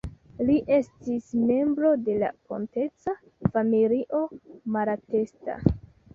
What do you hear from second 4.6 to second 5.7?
Malatesta.